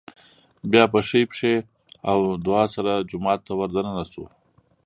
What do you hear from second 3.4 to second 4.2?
ته ور دننه